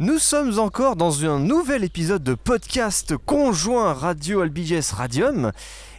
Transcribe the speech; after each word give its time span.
Nous 0.00 0.18
sommes 0.18 0.58
encore 0.60 0.94
dans 0.96 1.24
un 1.24 1.40
nouvel 1.40 1.82
épisode 1.82 2.22
de 2.22 2.34
podcast 2.34 3.16
conjoint 3.16 3.92
Radio 3.94 4.40
Albiges 4.42 4.92
Radium 4.92 5.50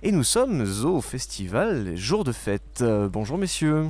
et 0.03 0.11
nous 0.13 0.23
sommes 0.23 0.65
au 0.85 1.01
festival 1.01 1.95
Jour 1.97 2.23
de 2.23 2.31
fête. 2.31 2.79
Euh, 2.81 3.09
bonjour 3.09 3.37
messieurs. 3.37 3.87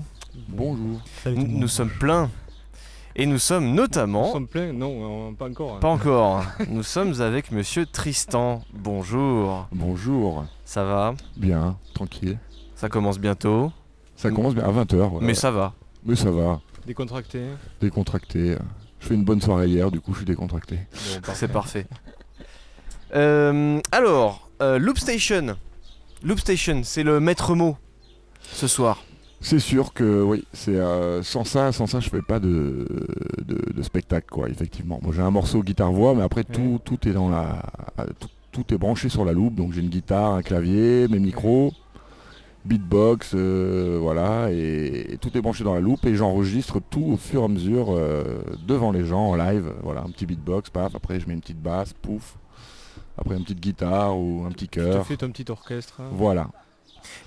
Bonjour. 0.48 1.00
Nous, 1.28 1.48
nous 1.48 1.68
sommes 1.68 1.92
pleins. 1.92 2.30
Et 3.16 3.26
nous 3.26 3.38
sommes 3.38 3.74
notamment... 3.76 4.28
Nous 4.28 4.34
sommes 4.34 4.48
pleins 4.48 4.72
Non, 4.74 5.30
euh, 5.30 5.34
pas 5.34 5.48
encore. 5.50 5.76
hein. 5.76 5.80
Pas 5.80 5.90
encore. 5.90 6.44
nous 6.70 6.84
sommes 6.84 7.20
avec 7.22 7.52
monsieur 7.52 7.86
Tristan. 7.86 8.64
Bonjour. 8.74 9.68
Bonjour, 9.72 10.46
Ça 10.66 10.84
va? 10.86 11.14
Bien, 11.38 11.78
tranquille. 11.94 12.40
Ça 12.76 12.90
commence 12.90 13.20
bientôt? 13.20 13.72
Ça 14.16 14.32
commence 14.32 14.56
bien 14.56 14.64
à 14.64 14.72
20h. 14.72 15.20
Mais 15.22 15.34
ça 15.36 15.52
va. 15.52 15.74
Mais 16.06 16.16
ça 16.16 16.32
va, 16.32 16.62
Décontracté. 16.88 17.42
décontracté. 17.82 18.56
Je 19.00 19.08
fais 19.08 19.16
une 19.16 19.24
bonne 19.24 19.42
soirée 19.42 19.68
hier, 19.68 19.92
du 19.92 20.00
coup 20.02 20.14
je 20.14 20.18
suis 20.18 20.26
décontracté. 20.26 20.76
Bon. 21.26 21.32
C'est 21.34 21.48
parfait. 21.48 21.88
Euh, 23.16 23.80
alors, 23.92 24.50
euh, 24.62 24.78
Loop 24.78 24.98
Station. 24.98 25.58
Loop 26.24 26.40
Station, 26.40 26.82
c'est 26.84 27.04
le 27.04 27.20
maître 27.20 27.56
mot 27.56 27.78
ce 28.42 28.68
soir. 28.68 29.04
C'est 29.42 29.60
sûr 29.60 29.94
que 29.94 30.22
oui, 30.22 30.44
c'est 30.52 30.76
euh, 30.76 31.24
sans 31.24 31.46
ça, 31.46 31.72
sans 31.72 31.88
ça 31.88 32.02
je 32.02 32.10
fais 32.10 32.22
pas 32.22 32.42
de, 32.42 32.86
de, 33.46 33.74
de 33.74 33.82
spectacle 33.84 34.28
quoi, 34.30 34.50
effectivement. 34.50 35.00
Moi 35.02 35.14
j'ai 35.16 35.22
un 35.22 35.32
morceau 35.32 35.64
guitare-voix, 35.64 36.14
mais 36.14 36.24
après 36.24 36.44
tout, 36.44 36.82
tout 36.84 37.08
est 37.08 37.14
dans 37.14 37.30
la. 37.30 37.64
Tout, 38.20 38.28
tout 38.52 38.74
est 38.74 38.78
branché 38.78 39.08
sur 39.08 39.24
la 39.24 39.32
loupe, 39.32 39.56
donc 39.56 39.72
j'ai 39.72 39.80
une 39.80 39.90
guitare, 39.90 40.34
un 40.34 40.42
clavier, 40.42 41.08
mes 41.08 41.20
micros, 41.20 41.72
beatbox, 42.66 43.32
euh, 43.36 43.98
voilà, 44.02 44.52
et, 44.52 45.14
et 45.14 45.18
tout 45.18 45.36
est 45.38 45.42
branché 45.42 45.64
dans 45.64 45.74
la 45.74 45.80
loupe 45.80 46.06
et 46.06 46.16
j'enregistre 46.16 46.80
tout 46.90 47.04
au 47.14 47.18
fur 47.18 47.42
et 47.42 47.46
à 47.46 47.48
mesure 47.48 47.88
euh, 47.96 48.42
devant 48.68 48.92
les 48.92 49.06
gens 49.06 49.30
en 49.30 49.36
live. 49.36 49.72
Voilà, 49.84 50.02
un 50.02 50.10
petit 50.10 50.26
beatbox, 50.26 50.70
paf, 50.70 50.94
après 50.96 51.20
je 51.20 51.28
mets 51.28 51.34
une 51.34 51.42
petite 51.42 51.62
basse, 51.62 51.94
pouf, 51.94 52.38
après 53.18 53.36
une 53.38 53.44
petite 53.44 53.60
guitare 53.62 54.18
ou 54.18 54.44
un 54.46 54.50
petit 54.52 54.68
Tu 54.68 54.80
te 54.80 54.86
chœur. 54.86 55.06
fais 55.06 55.18
ton 55.18 55.30
petit 55.32 55.50
orchestre. 55.50 56.02
hein. 56.02 56.10
Voilà. 56.12 56.48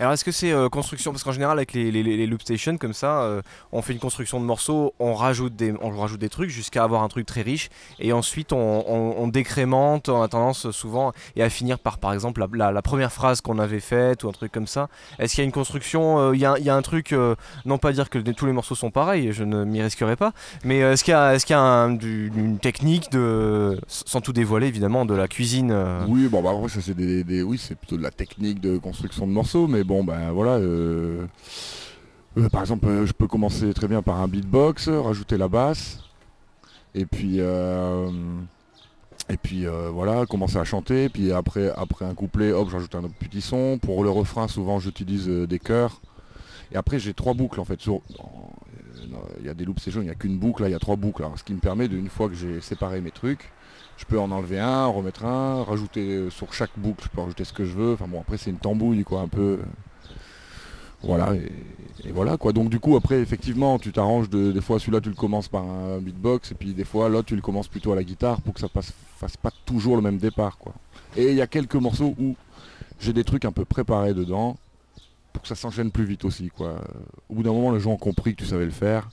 Alors 0.01 0.13
est-ce 0.13 0.25
que 0.25 0.33
c'est 0.33 0.53
euh, 0.53 0.69
construction? 0.69 1.13
Parce 1.13 1.23
qu'en 1.23 1.33
général 1.33 1.59
avec 1.59 1.73
les, 1.73 2.27
loop 2.27 2.43
stations 2.43 2.77
comme 2.79 2.93
ça, 2.93 3.23
euh, 3.23 3.43
on 3.73 3.83
fait 3.83 3.93
une 3.93 3.99
construction 3.99 4.41
de 4.41 4.45
morceaux, 4.45 4.95
on 4.99 5.15
rajoute 5.15 5.57
des, 5.57 5.75
on 5.81 5.91
rajoute 5.91 6.21
des 6.21 6.29
trucs 6.29 6.51
jusqu'à 6.51 6.85
avoir 6.85 7.03
un 7.03 7.09
truc 7.09 7.27
très 7.27 7.43
riche. 7.43 7.69
Et 7.99 8.13
ensuite 8.13 8.53
on, 8.53 9.29
décrémente, 9.29 10.09
on 10.09 10.23
a 10.23 10.29
tendance 10.29 10.71
souvent 10.71 11.13
et 11.37 11.43
à 11.43 11.51
finir 11.51 11.79
par 11.79 11.99
par 11.99 12.13
exemple 12.13 12.45
la, 12.53 12.83
première 12.83 13.13
phrase 13.13 13.41
qu'on 13.41 13.59
avait 13.59 13.81
faite 13.81 14.25
ou 14.25 14.29
un 14.29 14.33
truc 14.33 14.53
comme 14.53 14.67
ça. 14.67 14.89
Est-ce 15.19 15.35
qu'il 15.35 15.43
y 15.43 15.45
a 15.45 15.47
une 15.47 15.53
construction 15.53 16.19
euh, 16.19 16.35
Il 16.35 16.41
y, 16.41 16.45
a, 16.47 16.75
un 16.75 16.83
truc, 16.83 17.13
euh, 17.13 17.35
non 17.65 17.79
pas 17.79 17.93
dire 17.93 18.11
que 18.11 18.19
tous 18.19 18.47
les 18.47 18.53
morceaux 18.53 18.75
sont 18.75 18.91
pareils, 18.91 19.33
je 19.33 19.45
ne 19.45 19.65
m'y 19.65 19.83
risquerai 19.83 20.17
pas, 20.17 20.33
mais 20.65 20.83
euh, 20.83 20.93
est-ce 20.93 21.05
qu'il 21.05 21.13
y 21.13 21.15
a, 21.15 21.35
est-ce 21.35 21.47
qu'il 21.47 21.55
y 21.55 21.59
a 21.59 21.63
une 21.63 22.59
technique 22.59 23.11
de, 23.11 23.79
sans 23.87 24.21
tout 24.21 24.33
dévoiler 24.33 24.67
évidemment, 24.67 25.05
de 25.05 25.15
la 25.15 25.29
cuisine 25.29 25.71
euh, 25.73 26.05
Oui, 26.09 26.29
bon, 26.29 26.43
bah, 26.43 26.51
après, 26.51 26.69
ça, 26.69 26.81
c'est 26.81 26.95
des, 26.95 27.25
des- 27.25 27.43
oui, 27.43 27.59
c'est 27.59 27.77
plutôt 27.77 27.97
de 27.97 28.03
la 28.03 28.11
technique 28.11 28.61
de 28.61 28.79
construction 28.79 29.27
de 29.27 29.33
morceaux, 29.33 29.62
mais 29.69 29.85
bon, 29.85 30.05
ben 30.05 30.31
voilà. 30.33 30.53
euh, 30.53 31.27
euh, 32.39 32.49
par 32.49 32.61
exemple, 32.63 32.87
euh, 32.87 33.07
je 33.07 33.13
peux 33.13 33.27
commencer 33.27 33.73
très 33.75 33.89
bien 33.89 34.03
par 34.03 34.21
un 34.21 34.29
beatbox, 34.29 34.89
rajouter 34.89 35.37
la 35.37 35.49
basse, 35.49 36.01
et 36.95 37.05
puis, 37.07 37.39
et 39.29 39.37
puis 39.43 39.67
voilà, 39.93 40.27
commencer 40.27 40.57
à 40.59 40.65
chanter, 40.65 41.09
puis 41.09 41.33
après, 41.33 41.71
après 41.77 42.05
un 42.05 42.15
couplet, 42.15 42.53
hop, 42.53 42.69
j'ajoute 42.71 42.95
un 42.95 43.03
petit 43.03 43.41
son. 43.41 43.79
Pour 43.81 44.05
le 44.05 44.11
refrain, 44.11 44.49
souvent, 44.49 44.79
j'utilise 44.79 45.27
des 45.29 45.59
chœurs. 45.59 46.01
Et 46.73 46.77
après, 46.77 46.99
j'ai 46.99 47.13
trois 47.15 47.35
boucles 47.35 47.61
en 47.61 47.65
fait. 47.65 47.81
sur- 47.81 48.01
Il 49.41 49.47
y 49.47 49.49
a 49.49 49.55
des 49.55 49.65
loops 49.65 49.83
sessions, 49.83 50.01
il 50.01 50.05
n'y 50.05 50.11
a 50.11 50.15
qu'une 50.15 50.39
boucle, 50.39 50.63
là, 50.63 50.69
il 50.69 50.73
y 50.73 50.75
a 50.75 50.79
trois 50.79 50.97
boucles. 50.97 51.25
Ce 51.37 51.45
qui 51.45 51.53
me 51.55 51.59
permet, 51.61 51.89
de, 51.89 51.97
une 51.97 52.09
fois 52.09 52.29
que 52.29 52.35
j'ai 52.35 52.61
séparé 52.61 53.01
mes 53.01 53.11
trucs, 53.11 53.51
je 53.97 54.05
peux 54.05 54.19
en 54.19 54.31
enlever 54.31 54.59
un, 54.59 54.85
en 54.85 54.93
remettre 54.93 55.25
un, 55.25 55.63
rajouter 55.65 56.17
euh, 56.17 56.31
sur 56.31 56.53
chaque 56.53 56.71
boucle, 56.77 57.05
je 57.05 57.09
peux 57.09 57.21
rajouter 57.21 57.45
ce 57.45 57.53
que 57.53 57.65
je 57.65 57.73
veux. 57.73 57.93
Enfin 57.95 58.07
bon, 58.09 58.21
après 58.21 58.37
c'est 58.37 58.51
une 58.51 58.59
tambouille 58.59 59.05
quoi, 59.05 59.21
un 59.21 59.29
peu. 59.29 59.61
Voilà, 61.03 61.35
et, 61.35 62.13
voilà 62.13 62.37
quoi. 62.37 62.53
Donc 62.53 62.69
du 62.71 62.79
coup 62.79 62.97
après 62.97 63.21
effectivement 63.21 63.79
tu 63.79 63.93
t'arranges 63.93 64.31
de, 64.31 64.53
des 64.53 64.61
fois 64.61 64.79
celui-là 64.79 65.01
tu 65.01 65.09
le 65.09 65.17
commences 65.17 65.49
par 65.49 65.65
un 65.65 65.99
beatbox 65.99 66.53
et 66.53 66.55
puis 66.55 66.75
des 66.75 66.85
fois 66.85 67.09
l'autre 67.09 67.29
tu 67.29 67.37
le 67.37 67.43
commences 67.43 67.69
plutôt 67.69 67.93
à 67.93 67.97
la 67.97 68.05
guitare 68.05 68.41
pour 68.41 68.55
que 68.55 68.61
ça 68.61 68.69
passe, 68.69 68.93
fasse 69.19 69.37
pas 69.37 69.51
toujours 69.65 69.97
le 69.97 70.03
même 70.03 70.19
départ 70.19 70.59
quoi. 70.59 70.73
Et 71.17 71.31
il 71.31 71.35
y 71.35 71.43
a 71.43 71.47
quelques 71.47 71.75
morceaux 71.75 72.15
où 72.21 72.37
j'ai 73.01 73.13
des 73.13 73.25
trucs 73.25 73.45
un 73.45 73.53
peu 73.53 73.65
préparés 73.65 74.15
dedans 74.15 74.57
pour 75.33 75.43
que 75.43 75.49
ça 75.49 75.57
s'enchaîne 75.57 75.91
plus 75.91 76.05
vite 76.05 76.25
aussi 76.25 76.51
quoi. 76.51 76.77
Au 77.29 77.35
bout 77.35 77.43
d'un 77.43 77.53
moment 77.53 77.73
les 77.73 77.81
gens 77.81 77.93
ont 77.93 77.97
compris 77.97 78.35
que 78.37 78.43
tu 78.43 78.49
savais 78.49 78.65
le 78.65 78.71
faire. 78.71 79.09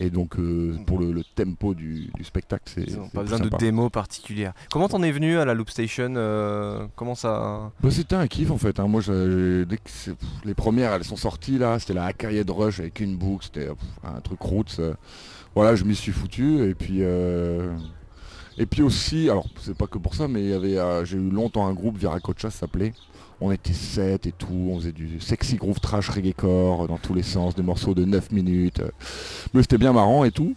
Et 0.00 0.10
donc 0.10 0.38
euh, 0.38 0.76
pour 0.86 0.98
le, 0.98 1.12
le 1.12 1.22
tempo 1.22 1.74
du, 1.74 2.10
du 2.14 2.24
spectacle 2.24 2.64
c'est... 2.66 2.82
Ils 2.84 2.96
n'ont 2.96 3.08
pas 3.08 3.22
besoin 3.22 3.38
de 3.38 3.48
démo 3.50 3.90
particulière. 3.90 4.52
Comment 4.70 4.88
t'en 4.88 5.02
es 5.02 5.12
venu 5.12 5.36
à 5.38 5.44
la 5.44 5.54
Loop 5.54 5.68
Station 5.70 6.14
euh, 6.16 6.86
Comment 6.96 7.14
ça 7.14 7.72
Bah, 7.82 7.90
c'était 7.90 8.16
un 8.16 8.26
kiff 8.26 8.50
en 8.50 8.56
fait. 8.58 8.80
hein. 8.80 8.88
Moi, 8.88 9.00
dès 9.02 9.76
que 9.76 9.82
pff, 9.82 10.10
les 10.44 10.54
premières, 10.54 10.92
elles 10.94 11.04
sont 11.04 11.16
sorties 11.16 11.58
là. 11.58 11.78
C'était 11.78 11.94
la 11.94 12.06
Acaried 12.06 12.48
Rush 12.50 12.80
avec 12.80 13.00
une 13.00 13.16
boucle. 13.16 13.44
C'était 13.44 13.68
un 14.04 14.20
truc 14.20 14.40
roots. 14.40 14.80
Voilà, 15.54 15.76
je 15.76 15.84
m'y 15.84 15.94
suis 15.94 16.12
foutu. 16.12 16.64
Et 16.68 16.74
puis, 16.74 16.98
euh, 17.02 17.70
et 18.58 18.66
puis 18.66 18.82
aussi, 18.82 19.30
alors 19.30 19.46
c'est 19.60 19.76
pas 19.76 19.86
que 19.86 19.98
pour 19.98 20.14
ça, 20.14 20.28
mais 20.28 20.42
il 20.42 20.50
y 20.50 20.52
avait, 20.52 20.78
euh, 20.78 21.04
j'ai 21.04 21.16
eu 21.16 21.30
longtemps 21.30 21.66
un 21.66 21.72
groupe 21.72 21.98
Viracocha, 21.98 22.50
s'appelait. 22.50 22.92
On 23.40 23.50
était 23.50 23.72
7 23.72 24.26
et 24.26 24.32
tout. 24.32 24.68
On 24.70 24.78
faisait 24.78 24.92
du 24.92 25.20
sexy 25.20 25.56
groove 25.56 25.80
trash 25.80 26.08
reggae-core 26.10 26.86
dans 26.86 26.98
tous 26.98 27.14
les 27.14 27.24
sens, 27.24 27.56
des 27.56 27.62
morceaux 27.62 27.94
de 27.94 28.04
9 28.04 28.30
minutes. 28.30 28.80
euh. 28.80 28.90
Mais 29.52 29.62
c'était 29.62 29.78
bien 29.78 29.92
marrant 29.92 30.24
et 30.24 30.30
tout. 30.30 30.54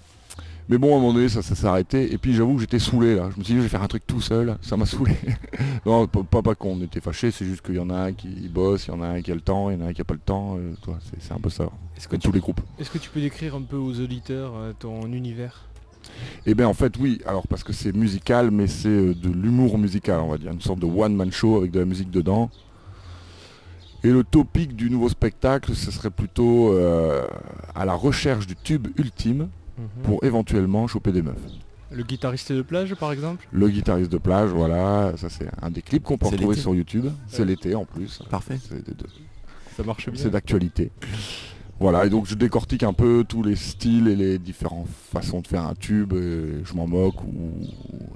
Mais 0.67 0.79
bon, 0.79 0.93
à 0.93 0.97
un 0.97 0.99
moment 0.99 1.13
donné, 1.13 1.29
ça, 1.29 1.43
ça 1.43 1.53
s'est 1.53 1.67
arrêté. 1.67 2.11
Et 2.11 2.17
puis 2.17 2.33
j'avoue 2.33 2.55
que 2.55 2.61
j'étais 2.61 2.79
saoulé 2.79 3.15
là. 3.15 3.29
Je 3.33 3.39
me 3.39 3.43
suis 3.43 3.53
dit, 3.53 3.59
je 3.59 3.63
vais 3.63 3.69
faire 3.69 3.83
un 3.83 3.87
truc 3.87 4.05
tout 4.05 4.21
seul. 4.21 4.57
Ça 4.61 4.77
m'a 4.77 4.85
saoulé. 4.85 5.15
non, 5.85 6.07
pas, 6.07 6.41
pas, 6.41 6.55
qu'on 6.55 6.81
était 6.81 7.01
fâchés, 7.01 7.31
c'est 7.31 7.45
juste 7.45 7.61
qu'il 7.61 7.75
y 7.75 7.79
en 7.79 7.89
a 7.89 7.95
un 7.95 8.13
qui 8.13 8.49
bosse, 8.49 8.87
il 8.87 8.91
y 8.91 8.93
en 8.93 9.01
a 9.01 9.07
un 9.07 9.21
qui 9.21 9.31
a 9.31 9.35
le 9.35 9.41
temps, 9.41 9.69
il 9.69 9.79
y 9.79 9.81
en 9.81 9.85
a 9.85 9.89
un 9.89 9.93
qui 9.93 10.01
a 10.01 10.05
pas 10.05 10.15
le 10.15 10.19
temps. 10.19 10.57
euh, 10.57 10.73
c'est, 11.19 11.31
un 11.31 11.39
peu 11.39 11.49
ça. 11.49 11.69
Est-ce 11.97 12.07
que, 12.07 12.15
tous 12.15 12.31
les 12.31 12.39
groupes. 12.39 12.61
est-ce 12.79 12.89
que 12.89 12.97
tu 12.97 13.09
peux 13.09 13.21
décrire 13.21 13.55
un 13.55 13.61
peu 13.61 13.77
aux 13.77 13.99
auditeurs 13.99 14.53
euh, 14.55 14.73
ton 14.77 15.11
univers? 15.11 15.65
Et 16.45 16.53
bien 16.55 16.67
en 16.67 16.73
fait, 16.73 16.97
oui. 16.99 17.21
Alors 17.25 17.47
parce 17.47 17.63
que 17.63 17.73
c'est 17.73 17.91
musical, 17.95 18.51
mais 18.51 18.67
c'est 18.67 18.87
euh, 18.89 19.13
de 19.15 19.29
l'humour 19.29 19.77
musical, 19.77 20.19
on 20.21 20.29
va 20.29 20.37
dire. 20.37 20.51
Une 20.51 20.61
sorte 20.61 20.79
de 20.79 20.85
one-man 20.85 21.31
show 21.31 21.57
avec 21.57 21.71
de 21.71 21.79
la 21.79 21.85
musique 21.85 22.11
dedans. 22.11 22.49
Et 24.03 24.09
le 24.11 24.23
topic 24.23 24.75
du 24.75 24.89
nouveau 24.91 25.09
spectacle, 25.09 25.73
ce 25.73 25.89
serait 25.89 26.11
plutôt 26.11 26.73
euh, 26.73 27.25
à 27.73 27.85
la 27.85 27.93
recherche 27.95 28.45
du 28.45 28.55
tube 28.55 28.87
ultime 28.97 29.49
pour 30.03 30.23
éventuellement 30.23 30.87
choper 30.87 31.11
des 31.11 31.21
meufs. 31.23 31.35
Le 31.91 32.03
guitariste 32.03 32.51
de 32.51 32.61
plage 32.61 32.93
par 32.95 33.11
exemple? 33.11 33.47
Le 33.51 33.67
guitariste 33.69 34.11
de 34.11 34.17
plage, 34.17 34.49
voilà, 34.49 35.13
ça 35.17 35.29
c'est 35.29 35.47
un 35.61 35.69
des 35.71 35.81
clips 35.81 36.03
qu'on 36.03 36.17
peut 36.17 36.27
retrouver 36.27 36.55
sur 36.55 36.75
YouTube. 36.75 37.05
C'est 37.27 37.45
l'été 37.45 37.73
en 37.75 37.85
plus. 37.85 38.21
Parfait. 38.29 38.59
C'est 38.69 38.85
de- 38.85 38.93
de- 38.93 39.07
Ça 39.75 39.83
marche 39.83 40.09
bien. 40.09 40.21
c'est 40.21 40.29
d'actualité. 40.29 40.91
Voilà, 41.79 42.05
et 42.05 42.09
donc 42.09 42.25
je 42.25 42.35
décortique 42.35 42.83
un 42.83 42.93
peu 42.93 43.25
tous 43.27 43.43
les 43.43 43.55
styles 43.57 44.07
et 44.07 44.15
les 44.15 44.39
différentes 44.39 44.87
façons 44.87 45.41
de 45.41 45.47
faire 45.47 45.65
un 45.65 45.73
tube, 45.75 46.13
et 46.13 46.63
je 46.63 46.73
m'en 46.73 46.87
moque, 46.87 47.21
ou, 47.23 47.51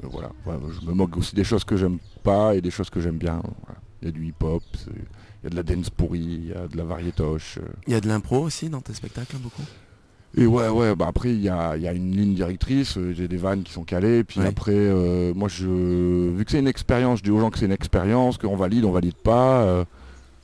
et 0.01 0.07
voilà. 0.09 0.31
Je 0.45 0.85
me 0.87 0.93
moque 0.93 1.17
aussi 1.17 1.35
des 1.35 1.43
choses 1.43 1.65
que 1.65 1.75
j'aime 1.75 1.97
pas 2.23 2.55
et 2.55 2.61
des 2.61 2.71
choses 2.71 2.89
que 2.89 3.01
j'aime 3.01 3.17
bien. 3.17 3.41
voilà. 3.65 3.79
Il 4.01 4.05
y 4.05 4.09
a 4.09 4.11
du 4.11 4.25
hip-hop, 4.27 4.63
il 4.87 5.43
y 5.43 5.47
a 5.47 5.49
de 5.49 5.55
la 5.57 5.63
dance 5.63 5.89
pourrie, 5.89 6.19
il 6.43 6.47
y 6.47 6.53
a 6.53 6.67
de 6.69 6.77
la 6.77 6.85
variétoche. 6.85 7.57
euh. 7.57 7.67
Il 7.85 7.91
y 7.91 7.95
a 7.97 7.99
de 8.01 8.07
l'impro 8.07 8.39
aussi 8.39 8.69
dans 8.69 8.79
tes 8.79 8.93
spectacles, 8.93 9.35
hein, 9.35 9.39
beaucoup? 9.43 9.63
Et 10.37 10.45
ouais, 10.45 10.69
ouais, 10.69 10.95
bah 10.95 11.07
après 11.09 11.33
il 11.33 11.41
y 11.41 11.49
a, 11.49 11.75
il 11.75 11.81
y 11.81 11.87
a 11.87 11.91
une 11.91 12.15
ligne 12.15 12.35
directrice, 12.35 12.97
euh, 12.97 13.13
j'ai 13.13 13.27
des 13.27 13.37
vannes 13.37 13.63
qui 13.63 13.73
sont 13.73 13.83
calées, 13.83 14.23
puis 14.23 14.39
Ouais. 14.39 14.45
après, 14.45 14.71
euh, 14.75 15.33
moi 15.33 15.49
je, 15.49 15.65
vu 16.29 16.45
que 16.45 16.51
c'est 16.51 16.59
une 16.59 16.67
expérience, 16.67 17.17
je 17.19 17.23
dis 17.23 17.31
aux 17.31 17.39
gens 17.39 17.49
que 17.49 17.57
c'est 17.57 17.65
une 17.65 17.71
expérience, 17.71 18.37
qu'on 18.37 18.55
valide, 18.55 18.85
on 18.85 18.91
valide 18.91 19.15
pas. 19.15 19.63
euh, 19.63 19.85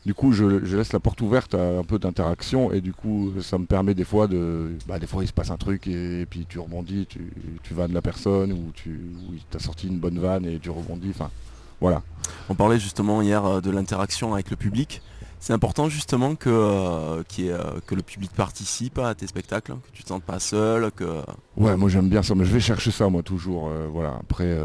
du 0.05 0.13
coup, 0.13 0.31
je, 0.31 0.63
je 0.63 0.77
laisse 0.77 0.93
la 0.93 0.99
porte 0.99 1.19
ouverte 1.21 1.55
à 1.55 1.79
un 1.79 1.83
peu 1.83 1.97
d'interaction 1.97 2.71
et 2.71 2.79
du 2.81 2.93
coup, 2.93 3.33
ça 3.41 3.57
me 3.57 3.66
permet 3.66 3.93
des 3.93 4.03
fois 4.03 4.27
de, 4.27 4.71
bah, 4.88 4.99
des 4.99 5.07
fois 5.07 5.23
il 5.23 5.27
se 5.27 5.33
passe 5.33 5.49
un 5.51 5.57
truc 5.57 5.88
et, 5.88 6.21
et 6.21 6.25
puis 6.25 6.45
tu 6.47 6.59
rebondis, 6.59 7.07
tu, 7.07 7.31
tu 7.63 7.73
vannes 7.73 7.93
la 7.93 8.01
personne 8.01 8.51
ou 8.53 8.71
tu, 8.73 9.01
t'as 9.49 9.59
sorti 9.59 9.87
une 9.87 9.97
bonne 9.99 10.19
vanne 10.19 10.46
et 10.46 10.59
tu 10.59 10.69
rebondis. 10.69 11.09
Enfin, 11.09 11.31
voilà. 11.81 12.03
On 12.49 12.55
parlait 12.55 12.79
justement 12.79 13.22
hier 13.22 13.43
euh, 13.46 13.61
de 13.61 13.72
l'interaction 13.72 14.34
avec 14.34 14.49
le 14.52 14.55
public. 14.55 15.02
C'est 15.40 15.53
important 15.53 15.90
justement 15.90 16.35
que, 16.35 16.49
euh, 16.49 17.22
ait, 17.37 17.49
euh, 17.51 17.79
que 17.85 17.93
le 17.93 18.01
public 18.01 18.31
participe 18.31 18.97
à 18.97 19.13
tes 19.13 19.28
spectacles, 19.28 19.73
que 19.73 19.91
tu 19.93 20.03
te 20.03 20.08
sentes 20.08 20.23
pas 20.23 20.40
seul, 20.40 20.91
que... 20.91 21.22
Ouais, 21.58 21.75
moi 21.78 21.90
j'aime 21.90 22.09
bien 22.09 22.23
ça, 22.23 22.34
mais 22.34 22.46
je 22.46 22.53
vais 22.53 22.59
chercher 22.59 22.90
ça 22.91 23.09
moi 23.09 23.22
toujours. 23.22 23.67
euh, 23.69 23.87
voilà, 23.91 24.17
après. 24.22 24.58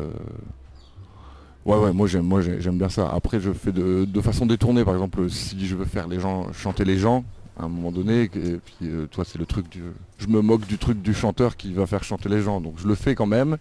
Ouais, 1.66 1.76
ouais, 1.76 1.92
moi 1.92 2.06
j'aime, 2.06 2.22
moi 2.24 2.40
j'ai- 2.40 2.60
j'aime 2.60 2.78
bien 2.78 2.88
ça. 2.88 3.10
Après, 3.12 3.38
je 3.40 3.52
fais 3.52 3.70
de, 3.72 4.04
de 4.06 4.20
façon 4.20 4.46
détournée, 4.46 4.84
par 4.84 4.94
exemple, 4.94 5.28
si 5.30 5.66
je 5.66 5.76
veux 5.76 5.84
faire 5.84 6.08
les 6.08 6.18
gens 6.18 6.52
chanter 6.52 6.84
les 6.84 6.96
gens, 6.98 7.24
à 7.58 7.64
un 7.64 7.68
moment 7.68 7.92
donné, 7.92 8.22
et 8.22 8.28
puis 8.28 8.74
euh, 8.84 9.06
toi 9.10 9.24
c'est 9.26 9.38
le 9.38 9.44
truc 9.44 9.68
du, 9.68 9.82
je 10.18 10.26
me 10.28 10.40
moque 10.40 10.66
du 10.66 10.78
truc 10.78 11.02
du 11.02 11.12
chanteur 11.12 11.56
qui 11.58 11.74
va 11.74 11.86
faire 11.86 12.02
chanter 12.02 12.30
les 12.30 12.40
gens, 12.40 12.60
donc 12.62 12.74
je 12.78 12.88
le 12.88 12.94
fais 12.94 13.14
quand 13.14 13.26
même 13.26 13.58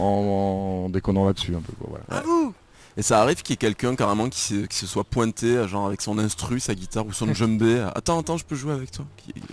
en, 0.00 0.84
en 0.86 0.88
déconnant 0.88 1.24
là-dessus 1.26 1.54
un 1.54 1.60
peu. 1.60 1.72
Quoi, 1.78 1.88
voilà. 2.08 2.20
À 2.20 2.24
vous 2.24 2.52
Et 2.96 3.02
ça 3.02 3.20
arrive 3.22 3.42
qu'il 3.42 3.52
y 3.52 3.54
ait 3.54 3.56
quelqu'un 3.58 3.94
carrément 3.94 4.28
qui, 4.28 4.40
se- 4.40 4.66
qui 4.66 4.76
se 4.76 4.86
soit 4.86 5.04
pointé, 5.04 5.46
euh, 5.56 5.68
genre 5.68 5.86
avec 5.86 6.00
son 6.02 6.18
instru, 6.18 6.58
sa 6.58 6.74
guitare 6.74 7.06
ou 7.06 7.12
son 7.12 7.32
djembé. 7.34 7.86
Attends, 7.94 8.18
attends, 8.18 8.36
je 8.38 8.44
peux 8.44 8.56
jouer 8.56 8.72
avec 8.72 8.90
toi? 8.90 9.04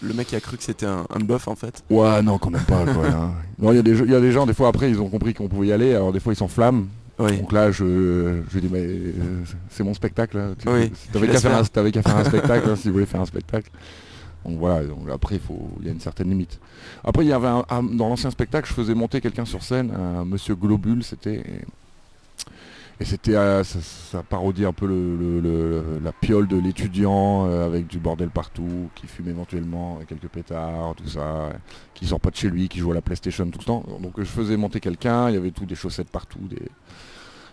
Le 0.02 0.14
mec 0.16 0.34
a 0.34 0.40
cru 0.40 0.58
que 0.58 0.64
c'était 0.64 0.88
un, 0.88 1.06
un 1.14 1.20
buff 1.20 1.48
en 1.48 1.56
fait. 1.56 1.84
Ouais, 1.92 2.24
non, 2.24 2.40
quand 2.40 2.50
même 2.50 2.64
pas. 2.64 2.86
quoi, 2.86 3.06
hein. 3.08 3.34
Non, 3.60 3.72
il 3.72 3.76
y, 3.76 3.80
a 3.80 3.84
des 3.84 3.96
gens- 3.96 4.06
il 4.06 4.12
y 4.12 4.16
a 4.16 4.22
des 4.22 4.32
gens, 4.32 4.48
des 4.48 4.56
fois 4.56 4.70
après, 4.70 4.90
ils 4.90 5.00
ont 5.00 5.10
compris 5.10 5.36
qu'on 5.36 5.48
pouvait 5.48 5.68
y 5.68 5.72
aller, 5.72 5.94
alors 5.94 6.12
des 6.12 6.20
fois 6.20 6.34
ils 6.34 6.38
s'enflamment. 6.38 6.88
Oui. 7.20 7.38
Donc 7.38 7.52
là, 7.52 7.72
je, 7.72 8.42
je 8.52 8.60
dis, 8.60 8.70
mais 8.72 8.82
euh, 8.84 9.44
c'est 9.70 9.84
mon 9.84 9.94
spectacle. 9.94 10.38
Là. 10.38 10.50
Tu- 10.58 10.68
Oui, 10.68 10.92
T'avais 11.12 11.28
qu'à 11.28 11.34
faire, 11.42 11.52
un- 11.60 11.64
faire 12.02 12.18
spectacle 12.26 12.70
hein, 12.70 12.76
si 12.76 12.88
vous 12.88 12.94
voulez 12.94 13.06
faire 13.06 13.22
un 13.22 13.26
spectacle. 13.26 13.70
Donc 14.46 14.58
voilà, 14.60 14.84
donc 14.86 15.08
après, 15.12 15.40
il 15.80 15.86
y 15.86 15.90
a 15.90 15.94
une 15.94 16.00
certaine 16.02 16.30
limite. 16.30 16.60
Après, 17.04 17.24
il 17.24 17.30
y 17.30 17.34
avait 17.34 17.48
un- 17.48 17.64
un- 17.70 17.84
dans 17.84 18.10
l'ancien 18.10 18.30
spectacle, 18.32 18.68
je 18.68 18.74
faisais 18.74 18.94
monter 18.94 19.22
quelqu'un 19.22 19.46
sur 19.46 19.64
scène, 19.64 19.92
un 19.92 20.26
monsieur 20.26 20.56
Globule, 20.56 21.04
c'était. 21.04 21.44
Et 23.04 23.06
c'était, 23.06 23.36
euh, 23.36 23.66
ça, 23.66 24.24
parodie 24.24 24.64
un 24.64 24.72
peu 24.72 24.88
la 26.02 26.14
piole 26.14 26.48
de 26.48 26.56
l'étudiant 26.56 27.46
euh, 27.50 27.66
avec 27.66 27.86
du 27.88 28.00
bordel 28.00 28.30
partout, 28.30 28.90
qui 28.96 29.08
fume 29.08 29.28
éventuellement 29.28 30.00
quelques 30.08 30.30
pétards, 30.30 30.96
tout 30.96 31.10
ça, 31.10 31.50
qui 31.94 32.08
sort 32.08 32.22
pas 32.22 32.30
de 32.30 32.38
chez 32.38 32.50
lui, 32.50 32.70
qui 32.70 32.80
joue 32.80 32.92
à 32.92 32.94
la 32.94 33.02
PlayStation 33.02 33.46
tout 33.50 33.60
le 33.60 33.66
temps. 33.66 33.84
Donc 34.02 34.14
je 34.20 34.24
faisais 34.24 34.56
monter 34.56 34.80
quelqu'un, 34.80 35.28
il 35.28 35.34
y 35.34 35.38
avait 35.38 35.52
tout, 35.52 35.66
des 35.66 35.76
chaussettes 35.76 36.10
partout, 36.12 36.48
des, 36.50 36.62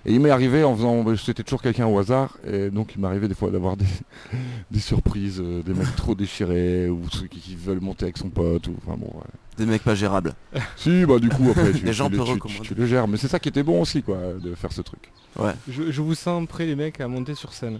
et 0.06 0.12
il 0.12 0.20
m'est 0.20 0.30
arrivé 0.30 0.64
en 0.64 0.74
faisant, 0.76 1.04
c'était 1.16 1.42
toujours 1.42 1.62
quelqu'un 1.62 1.86
au 1.86 1.98
hasard, 1.98 2.36
et 2.46 2.70
donc 2.70 2.92
il 2.94 3.00
m'arrivait 3.00 3.28
des 3.28 3.34
fois 3.34 3.50
d'avoir 3.50 3.76
des, 3.78 3.84
des 4.70 4.80
surprises, 4.80 5.40
euh, 5.40 5.62
des 5.62 5.74
mecs 5.74 5.94
trop 5.96 6.14
déchirés, 6.14 6.88
ou 6.88 7.00
ceux 7.12 7.26
qui, 7.26 7.40
qui 7.40 7.56
veulent 7.56 7.80
monter 7.80 8.04
avec 8.04 8.18
son 8.18 8.28
pote, 8.28 8.66
ou 8.68 8.74
enfin 8.86 8.96
bon. 8.98 9.06
ouais. 9.14 9.24
Des 9.58 9.66
mecs 9.66 9.82
pas 9.82 9.94
gérables. 9.94 10.32
Si, 10.76 11.04
bah 11.04 11.18
du 11.18 11.28
coup 11.28 11.48
après 11.50 11.72
tu, 11.78 11.84
Les 11.84 11.92
gens 11.92 12.08
tu, 12.08 12.16
peuvent 12.16 12.24
tu- 12.26 12.32
recommander. 12.32 12.60
tu 12.62 12.74
le 12.74 12.86
gères, 12.86 13.06
mais 13.08 13.18
c'est 13.18 13.28
ça 13.28 13.38
qui 13.38 13.48
était 13.50 13.62
bon 13.62 13.82
aussi 13.82 14.02
quoi, 14.02 14.16
de 14.42 14.54
faire 14.54 14.72
ce 14.72 14.80
truc. 14.80 15.10
Ouais. 15.38 15.52
Je, 15.68 15.90
je 15.92 16.00
vous 16.00 16.14
sens 16.14 16.46
prêt 16.48 16.64
les 16.66 16.74
mecs 16.74 17.00
à 17.00 17.06
monter 17.08 17.34
sur 17.34 17.52
scène. 17.52 17.78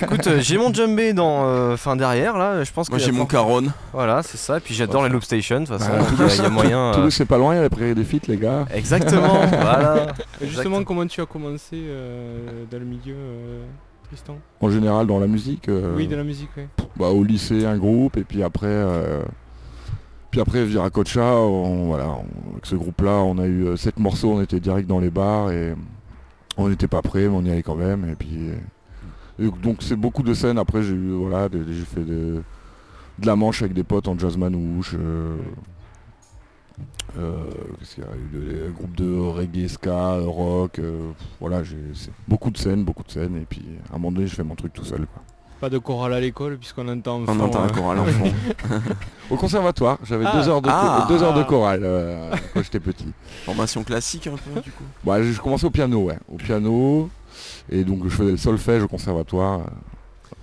Écoute, 0.00 0.26
euh, 0.28 0.40
j'ai 0.40 0.56
mon 0.56 0.72
djembé 0.72 1.12
dans, 1.12 1.44
euh, 1.44 1.76
fin 1.76 1.96
derrière 1.96 2.38
là. 2.38 2.62
Je 2.64 2.72
pense 2.72 2.86
que 2.86 2.92
Moi 2.92 2.98
j'ai 2.98 3.12
mon 3.12 3.26
caron. 3.26 3.64
Voilà, 3.92 4.22
c'est 4.22 4.38
ça. 4.38 4.56
Et 4.56 4.60
puis 4.60 4.72
j'adore 4.74 5.02
les 5.04 5.10
loop 5.10 5.22
stations. 5.24 5.60
De 5.60 5.66
toute 5.66 5.78
façon, 5.78 5.90
il 6.12 6.20
y 6.20 6.22
a- 6.22 6.34
il 6.36 6.42
y, 6.42 6.46
a 6.46 6.48
moyen. 6.48 6.78
euh, 6.78 6.94
Toulouse 6.94 7.12
c'est 7.14 7.26
pas 7.26 7.36
loin, 7.36 7.52
il 7.54 7.56
y 7.56 7.58
a 7.58 7.62
la 7.62 7.70
prairie 7.70 7.94
des 7.94 8.04
feats 8.04 8.26
les 8.28 8.36
gars. 8.38 8.64
Exactement. 8.72 9.40
voilà. 9.46 9.96
Et 10.40 10.46
justement, 10.46 10.78
Exactement. 10.78 10.84
comment 10.84 11.06
tu 11.06 11.20
as 11.20 11.26
commencé 11.26 11.55
euh, 11.74 12.64
dans 12.70 12.78
le 12.78 12.84
milieu, 12.84 13.14
euh, 13.16 13.64
Tristan 14.04 14.38
En 14.60 14.70
général 14.70 15.06
dans 15.06 15.18
la 15.18 15.26
musique, 15.26 15.68
euh, 15.68 15.94
Oui, 15.96 16.06
dans 16.08 16.16
la 16.16 16.24
musique, 16.24 16.50
oui. 16.56 16.64
bah, 16.96 17.08
au 17.08 17.22
lycée 17.24 17.64
un 17.66 17.76
groupe, 17.78 18.16
et 18.16 18.24
puis 18.24 18.42
après... 18.42 18.84
puis 20.30 20.40
après 20.40 20.64
Viracocha, 20.64 21.24
on, 21.36 21.86
voilà, 21.86 22.08
on- 22.10 22.52
avec 22.52 22.66
ce 22.66 22.76
groupe-là, 22.76 23.12
on 23.22 23.38
a 23.38 23.46
eu 23.46 23.76
sept 23.76 23.98
morceaux, 23.98 24.32
on 24.32 24.42
était 24.42 24.60
direct 24.60 24.88
dans 24.88 25.00
les 25.00 25.10
bars 25.10 25.50
et 25.50 25.74
on 26.56 26.68
n'était 26.68 26.88
pas 26.88 27.02
prêts, 27.02 27.22
mais 27.28 27.34
on 27.36 27.42
y 27.44 27.50
allait 27.50 27.62
quand 27.62 27.76
même. 27.76 28.08
Et 28.10 28.14
puis 28.14 28.50
et 29.38 29.50
donc 29.62 29.78
c'est 29.82 29.96
beaucoup 29.96 30.22
de 30.22 30.32
scènes. 30.34 30.58
Après 30.58 30.82
j'ai 30.82 30.94
eu 30.94 31.10
voilà, 31.12 31.48
j'ai 31.52 31.84
fait 31.84 32.00
de, 32.04 32.42
de 33.18 33.26
la 33.26 33.36
manche 33.36 33.60
avec 33.62 33.74
des 33.74 33.84
potes 33.84 34.08
en 34.08 34.18
jazz 34.18 34.36
manouche. 34.36 34.94
euh, 34.98 35.36
euh, 37.18 37.44
y 37.98 38.02
a 38.02 38.06
eu 38.68 38.72
groupes 38.72 38.96
de 38.96 39.18
reggae, 39.18 39.68
ska, 39.68 40.18
rock. 40.20 40.78
euh, 40.78 41.10
voilà, 41.40 41.62
j'ai 41.62 41.76
c'est 41.94 42.10
beaucoup 42.28 42.50
de 42.50 42.58
scènes, 42.58 42.84
beaucoup 42.84 43.02
de 43.04 43.10
scènes. 43.10 43.36
Et 43.36 43.46
puis 43.48 43.64
à 43.90 43.94
un 43.94 43.98
moment 43.98 44.12
donné, 44.12 44.26
je 44.26 44.34
fais 44.34 44.44
mon 44.44 44.54
truc 44.54 44.72
tout 44.72 44.84
seul. 44.84 45.06
quoi. 45.06 45.22
Pas 45.60 45.70
de 45.70 45.78
chorale 45.78 46.12
à 46.12 46.20
l'école, 46.20 46.58
puisqu'on 46.58 46.86
entend. 46.88 47.22
en 47.22 47.28
On 47.28 47.40
entend 47.40 47.62
un 47.62 47.68
euh, 47.68 47.72
choral 47.72 47.98
en 48.00 48.04
fond. 48.04 48.30
Au 49.30 49.36
conservatoire, 49.36 49.98
j'avais 50.04 50.26
Ah, 50.26 50.32
deux 50.36 50.48
heures 50.48 50.60
de, 50.60 50.68
ah. 50.70 51.06
deux 51.08 51.22
heures 51.22 51.32
de 51.34 51.42
chorale 51.44 51.80
euh, 51.82 52.30
quand 52.52 52.62
j'étais 52.62 52.80
petit. 52.80 53.10
Formation 53.44 53.82
classique 53.82 54.26
un 54.26 54.36
peu 54.36 54.60
du 54.60 54.70
coup. 54.70 54.84
Bon, 55.02 55.22
je 55.22 55.40
commençais 55.40 55.66
au 55.66 55.70
piano, 55.70 56.04
ouais. 56.04 56.18
Au 56.30 56.36
piano. 56.36 57.08
Et 57.70 57.84
donc 57.84 58.04
je 58.04 58.10
faisais 58.10 58.32
le 58.32 58.36
solfège 58.36 58.82
au 58.82 58.88
conservatoire. 58.88 59.62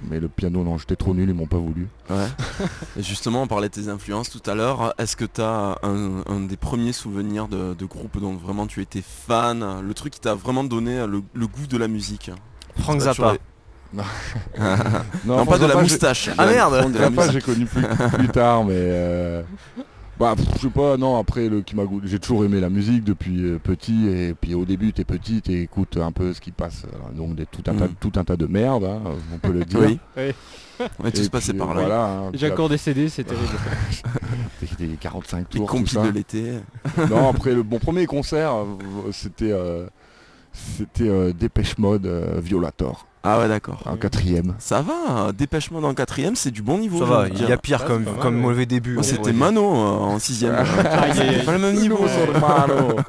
Mais 0.10 0.20
le 0.20 0.28
piano, 0.28 0.64
non, 0.64 0.78
j'étais 0.78 0.96
trop 0.96 1.14
nul, 1.14 1.30
ils 1.30 1.36
m'ont 1.36 1.48
pas 1.48 1.58
voulu. 1.58 1.88
Ouais. 2.10 2.28
Et 2.98 3.04
justement, 3.04 3.44
on 3.44 3.48
parlait 3.48 3.70
de 3.70 3.74
tes 3.74 3.88
influences 3.90 4.30
tout 4.30 4.42
à 4.50 4.54
l'heure. 4.56 4.94
Est-ce 4.98 5.16
que 5.16 5.26
tu 5.26 5.42
as 5.42 5.78
un, 5.84 6.24
un 6.28 6.40
des 6.42 6.58
premiers 6.58 6.92
souvenirs 6.94 7.48
de, 7.48 7.74
de 7.74 7.86
groupe 7.86 8.20
dont 8.20 8.34
vraiment 8.36 8.68
tu 8.68 8.82
étais 8.82 9.02
fan? 9.04 9.82
Le 9.82 9.94
truc 9.94 10.14
qui 10.14 10.20
t'a 10.20 10.34
vraiment 10.36 10.64
donné 10.64 11.06
le, 11.08 11.22
le 11.34 11.48
goût 11.48 11.68
de 11.70 11.78
la 11.78 11.88
musique? 11.88 12.32
Frank 12.80 13.00
Zappa. 13.00 13.14
toujours- 13.14 13.38
Non, 15.26 15.38
Non, 15.38 15.46
pas 15.46 15.58
de 15.60 15.66
la 15.68 15.76
moustache. 15.80 16.30
Ah, 16.38 16.46
merde 16.48 16.80
Franck 16.80 16.92
de 16.94 16.98
la 16.98 17.04
Zappa, 17.06 17.16
moustache. 17.16 17.34
j'ai 17.34 17.42
connu 17.42 17.66
plus, 17.66 17.84
plus 18.18 18.28
tard, 18.30 18.64
mais... 18.64 18.74
euh, 18.76 19.44
Bah, 20.20 20.36
pff, 20.38 20.46
je 20.58 20.62
sais 20.62 20.70
pas, 20.70 20.96
non, 20.96 21.18
après, 21.18 21.50
le 21.50 21.62
qui 21.62 21.76
m'a 21.76 21.84
j'ai 22.04 22.20
toujours 22.20 22.46
aimé 22.46 22.60
la 22.60 22.70
musique 22.70 23.04
depuis 23.04 23.44
euh, 23.44 23.58
petit, 23.58 24.08
et 24.08 24.34
puis 24.34 24.54
au 24.54 24.64
début, 24.64 24.94
t'es 24.94 25.04
petit, 25.04 25.42
t'écoutes 25.42 25.98
un 25.98 26.12
peu 26.12 26.34
ce 26.34 26.40
qui 26.42 26.52
passe, 26.52 26.86
donc 27.16 27.36
des, 27.36 27.46
tout, 27.48 27.64
un 27.68 27.74
tas, 27.74 27.86
Mm. 27.88 27.96
tout 28.00 28.12
un 28.18 28.24
tas 28.24 28.36
de 28.38 28.46
merde, 28.46 28.84
hein, 28.86 29.02
on 29.34 29.38
peut 29.40 29.52
le 29.52 29.66
dire. 29.66 29.80
Oui, 29.80 30.00
Ouais. 30.16 30.36
on 31.00 31.06
est 31.08 31.12
tous 31.12 31.30
passés 31.30 31.54
par 31.54 31.74
là. 31.74 31.82
Voilà, 31.82 32.06
hein, 32.06 32.30
puis 32.32 32.40
J'accorde 32.40 32.72
des 32.72 32.78
CD, 32.78 33.10
c'est 33.10 33.24
terrible. 33.26 33.48
c'était 34.60 34.86
les 34.86 34.96
45 34.98 35.48
Les 35.54 35.60
tours, 35.60 35.68
compiles 35.70 35.88
ça. 35.90 36.04
de 36.06 36.10
l'été. 36.12 36.54
non, 37.10 37.30
après 37.30 37.54
le 37.54 37.64
bon 37.64 37.80
premier 37.80 38.06
concert, 38.06 38.54
euh, 38.56 38.66
c'était 39.12 39.52
euh, 39.52 39.88
c'était 40.54 41.10
euh, 41.10 41.34
Dépêche 41.34 41.78
Mode 41.80 42.06
euh, 42.06 42.40
Violator 42.40 43.08
Ah 43.26 43.40
ouais 43.40 43.48
d'accord. 43.48 43.82
en 43.86 43.96
quatrième. 43.96 44.54
Ça 44.60 44.82
va, 44.82 45.32
dépêchement 45.32 45.80
dans 45.80 45.88
le 45.88 45.94
quatrième, 45.94 46.36
c'est 46.36 46.52
du 46.52 46.62
bon 46.62 46.78
niveau. 46.78 47.00
Ça 47.00 47.06
va, 47.06 47.28
il 47.34 47.42
y 47.48 47.52
a 47.54 47.58
pire 47.58 47.80
Ah, 47.84 47.88
comme, 47.88 48.04
mal, 48.04 48.14
comme 48.20 48.36
ouais. 48.36 48.42
mauvais 48.42 48.66
début. 48.66 48.98
C'était. 49.02 49.32
Mano 49.32 49.64
euh, 49.64 49.76
en 50.00 50.20
sixième. 50.20 50.54
Aïe. 50.56 51.44
pas 51.46 51.54
le 51.54 51.60
même 51.60 51.76
niveau. 51.76 52.00
Sormano. 52.08 52.96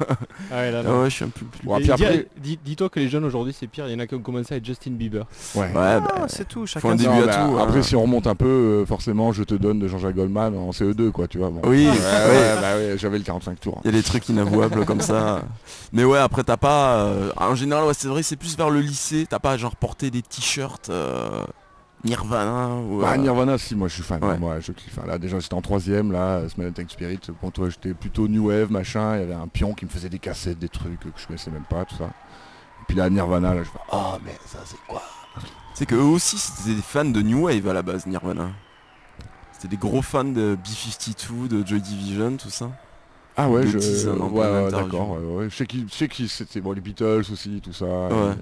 Ah 0.51 0.57
ouais, 0.57 0.71
là, 0.71 0.83
Ah 0.85 0.99
ouais, 0.99 1.09
je 1.09 1.15
suis 1.15 1.25
un 1.25 1.29
peu 1.29 1.43
plus. 1.45 1.65
Bon, 1.65 1.75
après- 1.75 2.27
dis- 2.37 2.59
Dis-toi 2.63 2.89
que 2.89 2.99
les 2.99 3.09
jeunes 3.09 3.25
aujourd'hui 3.25 3.55
c'est 3.57 3.65
pire, 3.67 3.87
il 3.87 3.93
y 3.93 3.95
en 3.95 3.99
a 3.99 4.05
qui 4.05 4.13
ont 4.15 4.19
commencé 4.19 4.53
à 4.53 4.57
être 4.57 4.65
Justin 4.65 4.91
Bieber. 4.91 5.25
Ouais. 5.55 5.63
Ouais, 5.63 5.71
bah, 5.73 6.03
Ah, 6.17 6.25
c'est 6.27 6.47
tout, 6.47 6.67
chacun. 6.67 6.89
un 6.89 6.95
début 6.95 7.09
Non, 7.09 7.23
à 7.23 7.25
bah, 7.25 7.45
tout. 7.47 7.57
après 7.59 7.79
hein. 7.79 7.83
si 7.83 7.95
on 7.95 8.01
remonte 8.03 8.27
un 8.27 8.35
peu, 8.35 8.45
euh, 8.45 8.85
forcément 8.85 9.31
je 9.33 9.43
te 9.43 9.55
donne 9.55 9.79
de 9.79 9.87
Jean-Jacques 9.87 10.15
Goldman 10.15 10.55
en 10.55 10.69
CE2 10.69 11.09
quoi, 11.11 11.27
tu 11.27 11.39
vois. 11.39 11.49
bon. 11.49 11.61
Oui, 11.65 11.87
bah 11.87 12.75
ouais, 12.77 12.95
j'avais 12.97 13.17
le 13.17 13.23
45 13.23 13.59
tours. 13.59 13.81
Il 13.83 13.87
y 13.91 13.93
a 13.93 13.97
des 13.97 14.03
trucs 14.03 14.29
inavouables 14.29 14.85
comme 14.85 15.01
ça. 15.01 15.41
Mais 15.93 16.03
ouais, 16.03 16.19
après 16.19 16.43
t'as 16.43 16.57
pas. 16.57 16.97
euh, 17.05 17.31
en 17.37 17.55
général, 17.55 17.85
ouais, 17.85 17.93
c'est 17.97 18.07
vrai, 18.07 18.21
c'est 18.21 18.35
plus 18.35 18.55
vers 18.55 18.69
le 18.69 18.81
lycée. 18.81 19.25
T'as 19.27 19.39
pas 19.39 19.57
genre 19.57 19.75
porté 19.75 20.04
des 20.11 20.21
t-shirts 20.21 20.89
euh, 20.89 21.43
Nirvana 22.03 22.69
ou. 22.75 23.01
Bah, 23.01 23.13
euh, 23.13 23.17
Nirvana 23.17 23.57
si 23.57 23.75
moi 23.75 23.87
je 23.87 23.95
suis 23.95 24.03
fan, 24.03 24.23
Ouais. 24.23 24.37
moi 24.37 24.59
je 24.59 24.71
kiffe. 24.71 24.99
Là 25.05 25.17
déjà 25.17 25.39
j'étais 25.39 25.53
en 25.55 25.61
troisième 25.61 26.11
là, 26.11 26.47
Smell 26.49 26.69
and 26.69 26.73
Tank 26.73 26.91
Spirit, 26.91 27.19
bon 27.41 27.51
toi 27.51 27.69
j'étais 27.69 27.93
plutôt 27.93 28.27
New 28.27 28.47
Wave 28.49 28.71
machin, 28.71 29.15
il 29.15 29.21
y 29.21 29.23
avait 29.23 29.33
un 29.33 29.47
pion 29.47 29.73
qui 29.73 29.85
me 29.85 29.89
faisait 29.89 30.09
des 30.09 30.19
cassettes, 30.19 30.59
des 30.59 30.69
trucs 30.69 30.99
que 30.99 31.07
je 31.15 31.25
connaissais 31.27 31.51
même 31.51 31.63
pas, 31.69 31.85
tout 31.85 31.95
ça. 31.95 32.05
Et 32.05 32.85
puis 32.87 32.95
là 32.97 33.09
Nirvana 33.09 33.53
là 33.53 33.63
je 33.63 33.69
fais 33.69 33.79
oh 33.91 34.17
mais 34.23 34.37
ça 34.45 34.59
c'est 34.65 34.77
quoi? 34.87 35.01
C'est 35.73 35.85
que 35.85 35.95
eux 35.95 35.99
aussi 36.03 36.37
c'était 36.37 36.75
des 36.75 36.81
fans 36.81 37.05
de 37.05 37.21
New 37.21 37.45
Wave 37.47 37.67
à 37.67 37.73
la 37.73 37.81
base, 37.81 38.05
Nirvana. 38.05 38.49
C'était 39.51 39.69
des 39.69 39.77
gros 39.77 40.01
fans 40.01 40.23
de 40.25 40.57
B52, 40.63 41.47
de 41.47 41.65
Joy 41.65 41.81
Division, 41.81 42.35
tout 42.37 42.49
ça. 42.49 42.71
Ah 43.37 43.49
ouais, 43.49 43.67
je... 43.67 43.77
10 43.77 44.07
ans 44.07 44.17
en 44.21 44.29
ouais, 44.29 44.71
d'accord. 44.71 45.11
ouais, 45.11 45.35
ouais. 45.43 45.47
Je 45.49 45.55
sais 45.91 46.07
qui, 46.07 46.27
c'était 46.29 46.61
bon, 46.61 46.71
les 46.71 46.81
Beatles 46.81 47.25
aussi, 47.31 47.59
tout 47.61 47.73
ça. 47.73 47.85
Ouais. 47.85 48.33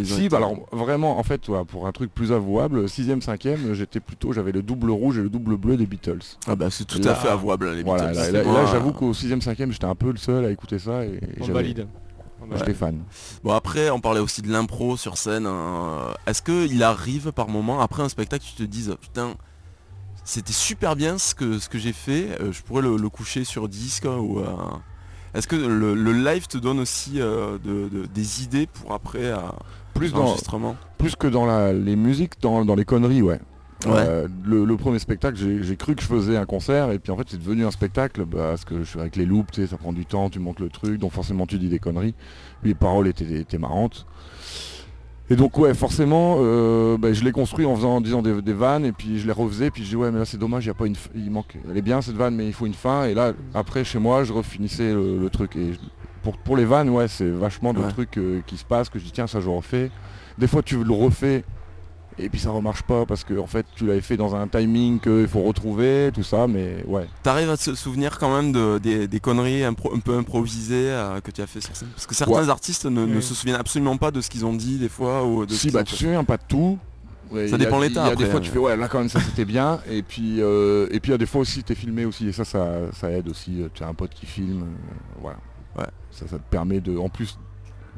Et- 0.00 0.04
Si, 0.04 0.28
bah 0.28 0.36
alors 0.38 0.54
vraiment, 0.72 1.18
en 1.18 1.22
fait, 1.24 1.48
ouais, 1.48 1.64
pour 1.64 1.86
un 1.86 1.92
truc 1.92 2.12
plus 2.14 2.30
avouable, 2.32 2.84
6ème, 2.88 3.20
5ème, 3.20 3.72
j'étais 3.74 3.98
plutôt, 4.00 4.32
j'avais 4.32 4.52
le 4.52 4.62
double 4.62 4.90
rouge 4.90 5.18
et 5.18 5.22
le 5.22 5.28
double 5.28 5.56
bleu 5.56 5.76
des 5.76 5.86
Beatles. 5.86 6.18
Ah 6.46 6.54
bah 6.56 6.68
c'est 6.70 6.84
tout 6.84 7.00
Là- 7.00 7.12
à 7.12 7.14
fait 7.16 7.28
avouable 7.28 7.70
les 7.74 7.82
Voilà, 7.82 8.08
Beatles. 8.12 8.32
là, 8.44 8.66
j'avoue 8.66 8.92
qu'au 8.92 9.12
6ème, 9.12 9.40
5ème, 9.40 9.72
j'étais 9.72 9.84
un 9.86 9.94
peu 9.96 10.10
le 10.12 10.16
seul 10.16 10.44
à 10.44 10.50
écouter 10.50 10.78
ça 10.78 11.04
et, 11.04 11.08
et 11.14 11.20
On 11.40 11.44
j'avais- 11.44 11.52
valide. 11.54 11.86
On 12.42 12.46
valide. 12.46 12.58
j'étais 12.64 12.74
fan. 12.78 12.98
Bon 13.44 13.52
après 13.52 13.90
on 13.90 14.00
parlait 14.00 14.20
aussi 14.20 14.40
de 14.42 14.50
l'impro 14.50 14.96
sur 14.96 15.18
scène. 15.18 15.46
hein. 15.46 16.14
Est-ce 16.26 16.40
qu'il 16.42 16.82
arrive 16.82 17.32
par 17.32 17.48
moment, 17.48 17.80
après 17.80 18.02
un 18.02 18.08
spectacle, 18.08 18.44
tu 18.46 18.54
te 18.54 18.62
dises 18.68 18.96
putain 19.00 19.34
c'était 20.24 20.52
super 20.52 20.96
bien 20.96 21.18
ce 21.18 21.34
que, 21.34 21.58
ce 21.58 21.68
que 21.68 21.78
j'ai 21.78 21.92
fait, 21.92 22.28
euh, 22.40 22.52
je 22.52 22.62
pourrais 22.62 22.82
le, 22.82 22.96
le 22.96 23.08
coucher 23.08 23.44
sur 23.44 23.68
disque 23.68 24.04
ou 24.04 24.38
euh, 24.40 24.44
est-ce 25.34 25.46
que 25.48 25.56
le, 25.56 25.94
le 25.94 26.12
live 26.12 26.46
te 26.46 26.58
donne 26.58 26.78
aussi 26.80 27.20
euh, 27.20 27.58
de- 27.64 27.88
de- 27.88 28.06
des 28.06 28.42
idées 28.42 28.66
pour 28.66 28.92
après 28.92 29.24
euh, 29.24 29.38
Plus, 29.94 30.12
l'enregistrement? 30.12 30.76
plus 30.98 31.16
que 31.16 31.26
dans 31.26 31.46
la- 31.46 31.72
les 31.72 31.96
musiques, 31.96 32.40
dans, 32.40 32.64
dans 32.64 32.74
les 32.74 32.84
conneries, 32.84 33.22
ouais. 33.22 33.40
Ouais. 33.86 33.92
Euh, 33.96 34.28
le, 34.44 34.66
le 34.66 34.76
premier 34.76 34.98
spectacle, 34.98 35.38
j'ai 35.62 35.76
cru 35.76 35.94
que 35.96 36.02
je 36.02 36.06
faisais 36.06 36.36
un 36.36 36.44
concert 36.44 36.90
et 36.92 36.98
puis 36.98 37.10
en 37.12 37.16
fait 37.16 37.26
c'est 37.30 37.38
devenu 37.38 37.64
un 37.64 37.70
spectacle 37.70 38.26
bah, 38.26 38.48
parce 38.50 38.66
que 38.66 38.80
je 38.80 38.84
suis 38.84 39.00
avec 39.00 39.16
les 39.16 39.24
loops, 39.24 39.64
ça 39.66 39.78
prend 39.78 39.94
du 39.94 40.04
temps, 40.04 40.28
tu 40.28 40.38
montes 40.38 40.60
le 40.60 40.68
truc, 40.68 40.98
donc 40.98 41.12
forcément 41.12 41.46
tu 41.46 41.56
dis 41.58 41.70
des 41.70 41.78
conneries. 41.78 42.14
Les 42.62 42.74
paroles 42.74 43.08
étaient, 43.08 43.40
étaient 43.40 43.56
marrantes. 43.56 44.04
Et 45.32 45.36
donc 45.36 45.56
ouais, 45.58 45.72
forcément, 45.74 46.38
euh, 46.40 46.98
bah, 46.98 47.12
je 47.12 47.22
l'ai 47.22 47.30
construit 47.30 47.64
en 47.64 47.76
faisant, 47.76 47.96
en 47.96 48.00
disant 48.00 48.20
des, 48.20 48.42
des 48.42 48.52
vannes 48.52 48.84
et 48.84 48.90
puis 48.92 49.18
je 49.20 49.26
les 49.26 49.32
refaisais, 49.32 49.70
puis 49.70 49.84
je 49.84 49.90
dis 49.90 49.96
ouais 49.96 50.10
mais 50.10 50.18
là 50.18 50.24
c'est 50.24 50.38
dommage, 50.38 50.64
il 50.64 50.68
y 50.68 50.70
a 50.70 50.74
pas 50.74 50.86
une, 50.86 50.96
il 51.14 51.30
manque, 51.30 51.56
elle 51.70 51.76
est 51.78 51.82
bien 51.82 52.02
cette 52.02 52.16
vanne 52.16 52.34
mais 52.34 52.46
il 52.46 52.52
faut 52.52 52.66
une 52.66 52.74
fin. 52.74 53.04
Et 53.04 53.14
là 53.14 53.32
après 53.54 53.84
chez 53.84 54.00
moi, 54.00 54.24
je 54.24 54.32
refinissais 54.32 54.92
le, 54.92 55.18
le 55.18 55.30
truc 55.30 55.54
et 55.54 55.72
je- 55.74 55.78
pour, 56.22 56.36
pour 56.36 56.56
les 56.56 56.64
vannes, 56.64 56.90
ouais, 56.90 57.06
c'est 57.08 57.30
vachement 57.30 57.72
de 57.72 57.78
Ouais. 57.78 57.88
trucs 57.88 58.18
euh, 58.18 58.40
qui 58.46 58.56
se 58.56 58.64
passent 58.64 58.88
que 58.90 58.98
je 58.98 59.04
dis 59.04 59.12
tiens 59.12 59.26
ça 59.28 59.40
je 59.40 59.48
refais. 59.48 59.90
Des 60.36 60.48
fois 60.48 60.62
tu 60.62 60.82
le 60.82 60.92
refais 60.92 61.44
et 62.22 62.28
puis 62.28 62.38
ça 62.40 62.50
remarche 62.50 62.82
pas 62.82 63.06
parce 63.06 63.24
que 63.24 63.38
en 63.38 63.46
fait 63.46 63.66
tu 63.74 63.86
l'avais 63.86 64.00
fait 64.00 64.16
dans 64.16 64.34
un 64.34 64.46
timing 64.48 65.00
qu'il 65.00 65.26
faut 65.28 65.42
retrouver, 65.42 66.10
tout 66.14 66.22
ça, 66.22 66.46
mais 66.46 66.84
ouais. 66.86 67.06
T'arrives 67.22 67.50
à 67.50 67.56
te 67.56 67.74
souvenir 67.74 68.18
quand 68.18 68.34
même 68.34 68.52
de, 68.52 68.78
des, 68.78 69.08
des 69.08 69.20
conneries 69.20 69.62
impro- 69.62 69.94
un 69.96 70.00
peu 70.00 70.16
improvisées 70.16 70.90
euh, 70.90 71.20
que 71.20 71.30
tu 71.30 71.40
as 71.42 71.46
fait 71.46 71.60
sur 71.60 71.74
scène? 71.74 71.88
Parce 71.94 72.06
que 72.06 72.14
certains 72.14 72.48
artistes 72.48 72.84
ne, 72.86 73.04
ne 73.06 73.16
Oui. 73.16 73.22
se 73.22 73.34
souviennent 73.34 73.60
absolument 73.60 73.96
pas 73.96 74.10
de 74.10 74.20
ce 74.20 74.30
qu'ils 74.30 74.44
ont 74.46 74.54
dit 74.54 74.78
des 74.78 74.88
fois 74.88 75.24
ou 75.24 75.46
de 75.46 75.52
Si 75.52 75.70
bah 75.70 75.84
tu 75.84 75.94
te 75.94 75.98
souviens 75.98 76.24
pas 76.24 76.36
de 76.36 76.42
tout. 76.48 76.78
Ouais, 77.30 77.46
Ça 77.46 77.56
il 77.56 77.62
y 77.62 77.62
a- 77.62 77.66
dépend 77.66 77.78
l'état, 77.78 78.08
y 78.08 78.10
a 78.10 78.16
des 78.16 78.26
fois 78.26 78.38
hein. 78.40 78.42
tu 78.42 78.50
fais 78.50 78.58
ouais 78.58 78.76
là 78.76 78.88
quand 78.88 78.98
même 78.98 79.08
ça 79.08 79.20
c'était 79.20 79.44
bien 79.44 79.78
et 79.88 80.02
puis 80.02 80.40
euh, 80.40 80.88
et 80.90 80.98
puis 80.98 81.10
il 81.10 81.12
y 81.12 81.14
a 81.14 81.18
des 81.18 81.26
fois 81.26 81.42
aussi 81.42 81.62
t'es 81.62 81.76
filmé 81.76 82.04
aussi 82.04 82.26
et 82.26 82.32
ça 82.32 82.44
ça, 82.44 82.66
ça 82.92 83.08
aide 83.12 83.28
aussi. 83.28 83.62
Tu 83.72 83.84
as 83.84 83.88
un 83.88 83.94
pote 83.94 84.10
qui 84.12 84.26
filme, 84.26 84.62
euh, 84.62 84.94
voilà. 85.20 85.38
Ouais. 85.78 85.86
Ça, 86.10 86.26
ça 86.26 86.38
te 86.38 86.50
permet 86.50 86.80
de 86.80 86.98
en 86.98 87.08
plus 87.08 87.38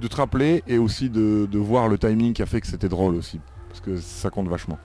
de 0.01 0.07
te 0.07 0.17
rappeler 0.17 0.63
et 0.67 0.77
aussi 0.77 1.09
de, 1.09 1.49
de 1.51 1.59
voir 1.59 1.89
le 1.89 1.97
timing 1.97 2.35
qui 2.35 2.43
a 2.43 2.47
fait 2.47 2.61
que 2.61 2.67
c'était 2.67 2.89
drôle 2.91 3.15
aussi. 3.15 3.41
Parce 3.73 3.81
que 3.81 3.97
ça 3.97 4.31
compte 4.31 4.49
vachement. 4.49 4.79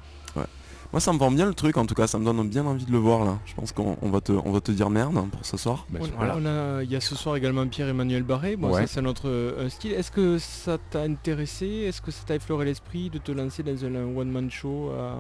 Moi 0.94 1.01
ça 1.01 1.12
me 1.12 1.17
vend 1.17 1.29
bien 1.32 1.46
le 1.46 1.53
truc 1.53 1.75
en 1.75 1.86
tout 1.86 1.96
cas, 1.96 2.08
ça 2.08 2.17
me 2.17 2.24
donne 2.24 2.48
bien 2.48 2.65
envie 2.65 2.86
de 2.86 2.91
le 2.94 2.98
voir 2.98 3.25
là. 3.25 3.39
Je 3.46 3.53
pense 3.56 3.74
qu'on 3.74 3.98
on 4.01 4.10
va, 4.10 4.22
te, 4.22 4.32
on 4.32 4.53
va 4.53 4.62
te 4.62 4.72
dire 4.72 4.89
merde 4.89 5.17
hein, 5.17 5.27
pour 5.29 5.46
ce 5.46 5.58
soir. 5.58 5.86
Bah, 5.89 6.00
On- 6.01 6.06
super. 6.06 6.36
on 6.38 6.46
a- 6.46 6.82
Il 6.82 6.89
y 6.89 6.96
a 6.96 7.01
ce 7.01 7.13
soir 7.13 7.36
également 7.36 7.67
Pierre-Emmanuel 7.67 8.24
Barré, 8.24 8.56
bon, 8.56 8.70
Ouais. 8.72 8.84
ça 8.84 8.88
c'est 8.88 9.01
notre 9.01 9.27
euh, 9.27 9.67
style. 9.67 9.91
Est-ce 9.91 10.12
que 10.12 10.38
ça 10.38 10.77
t'a 10.89 11.01
intéressé? 11.01 11.65
Est-ce 11.65 12.01
que 12.01 12.10
ça 12.10 12.22
t'a 12.25 12.36
effleuré 12.36 12.63
l'esprit 12.63 13.10
de 13.10 13.17
te 13.17 13.34
lancer 13.34 13.63
dans 13.63 13.84
un, 13.84 14.15
one-man 14.15 14.50
show 14.50 14.89
euh, 14.91 15.12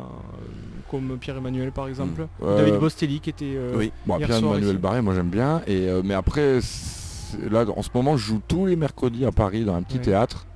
comme 0.89 1.17
Pierre-Emmanuel 1.17 1.73
par 1.73 1.89
exemple? 1.89 2.29
Euh, 2.41 2.57
David 2.63 2.79
Bostelli 2.79 3.19
qui 3.19 3.31
était... 3.31 3.55
euh, 3.57 3.73
Oui. 3.75 3.91
Bon, 4.05 4.17
Hier 4.19 4.27
Pierre 4.27 4.39
soir, 4.39 4.51
Emmanuel 4.53 4.75
ici. 4.75 4.81
Barré, 4.81 5.01
moi 5.01 5.15
j'aime 5.15 5.27
bien. 5.29 5.63
Et, 5.67 5.89
euh, 5.89 6.01
mais 6.01 6.13
après, 6.13 6.59
là 7.51 7.65
en 7.75 7.81
ce 7.81 7.89
moment, 7.93 8.15
je 8.15 8.25
joue 8.25 8.41
tous 8.47 8.67
les 8.67 8.77
mercredis 8.77 9.25
à 9.25 9.33
Paris 9.33 9.65
dans 9.65 9.75
un 9.75 9.81
petit 9.83 9.97
Ouais. 9.97 10.03
théâtre. 10.03 10.46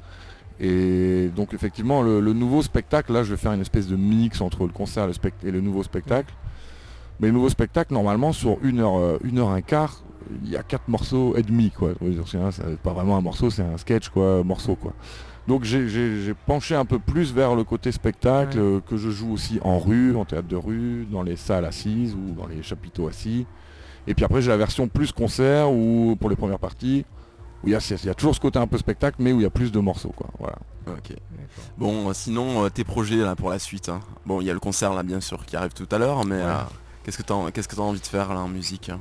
Et 0.64 1.30
donc 1.36 1.54
effectivement, 1.56 2.04
le, 2.04 2.20
le 2.22 2.34
nouveau 2.34 2.62
spectacle, 2.62 3.12
là 3.12 3.24
je 3.24 3.32
vais 3.32 3.38
faire 3.38 3.52
une 3.54 3.62
espèce 3.62 3.88
de 3.88 3.96
mix 3.96 4.42
entre 4.42 4.64
le 4.68 4.72
concert 4.72 5.06
et 5.06 5.08
le, 5.08 5.48
et 5.48 5.52
le 5.52 5.60
nouveau 5.60 5.82
spectacle. 5.84 6.34
Mais 7.20 7.28
le 7.28 7.34
nouveau 7.34 7.50
spectacle, 7.50 7.94
normalement, 7.94 8.32
sur 8.32 8.58
une 8.64 8.80
heure, 8.80 8.98
euh, 8.98 9.18
une 9.24 9.40
heure 9.40 9.50
un 9.50 9.62
quart, 9.62 10.04
il 10.44 10.50
y 10.50 10.56
a 10.58 10.64
quatre 10.64 10.88
morceaux 10.88 11.36
et 11.36 11.44
demi. 11.44 11.72
Quoi. 11.72 11.94
C'est 12.26 12.78
pas 12.82 12.94
vraiment 12.94 13.18
un 13.18 13.22
morceau, 13.22 13.50
c'est 13.50 13.64
un 13.64 13.78
sketch, 13.78 14.10
quoi, 14.10 14.44
morceau. 14.44 14.76
Quoi. 14.76 14.94
Donc 15.48 15.64
j'ai- 15.64 16.34
penché 16.46 16.76
un 16.76 16.86
peu 16.86 17.00
plus 17.00 17.34
vers 17.34 17.56
le 17.56 17.64
côté 17.64 17.92
spectacle, 17.92 18.58
Ouais. 18.60 18.64
euh, 18.64 18.80
que 18.80 18.98
je 18.98 19.10
joue 19.10 19.32
aussi 19.34 19.60
en 19.64 19.80
rue, 19.80 20.16
en 20.16 20.26
théâtre 20.26 20.48
de 20.48 20.56
rue, 20.56 21.08
dans 21.12 21.24
les 21.24 21.36
salles 21.36 21.66
assises 21.66 22.16
ou 22.16 22.34
dans 22.40 22.48
les 22.48 22.62
chapiteaux 22.62 23.08
assis. 23.08 23.46
Et 24.08 24.14
puis 24.14 24.24
après 24.26 24.42
j'ai 24.42 24.50
la 24.50 24.58
version 24.58 24.88
plus 24.88 25.12
concert 25.12 25.72
ou 25.72 26.16
pour 26.20 26.30
les 26.30 26.36
premières 26.36 26.60
parties, 26.60 27.06
où 27.64 27.68
il 27.68 27.72
y, 27.72 27.76
a- 27.76 27.80
il 28.04 28.06
y 28.06 28.10
a 28.10 28.14
toujours 28.14 28.34
ce 28.36 28.40
côté 28.40 28.60
un 28.60 28.68
peu 28.68 28.78
spectacle, 28.78 29.18
mais 29.20 29.32
où 29.34 29.40
il 29.40 29.44
y 29.44 29.46
a 29.46 29.50
plus 29.50 29.72
de 29.72 29.80
morceaux. 29.80 30.14
Quoi. 30.16 30.28
Voilà. 30.40 30.58
Ok. 30.88 31.16
Bon 31.78 32.10
euh, 32.10 32.14
sinon 32.14 32.66
euh, 32.66 32.70
tes 32.70 32.84
projets 32.84 33.18
là 33.18 33.36
pour 33.36 33.50
la 33.50 33.60
suite. 33.60 33.90
hein. 33.90 34.00
Bon 34.26 34.42
il 34.42 34.48
y 34.48 34.50
a 34.50 34.54
le 34.54 34.60
concert 34.60 34.94
là 34.94 35.04
bien 35.04 35.20
sûr 35.22 35.46
qui 35.46 35.56
arrive 35.56 35.74
tout 35.74 35.88
à 35.92 35.98
l'heure, 35.98 36.26
mais 36.26 36.36
Ouais. 36.36 36.42
euh, 36.44 36.54
qu'est-ce 37.04 37.18
que 37.18 37.24
t'as 37.24 37.52
qu'est-ce 37.52 37.68
que 37.68 37.76
t'as 37.76 37.82
envie 37.82 38.00
de 38.00 38.06
faire 38.06 38.34
là 38.34 38.40
en 38.40 38.48
musique 38.48 38.90
hein? 38.90 39.00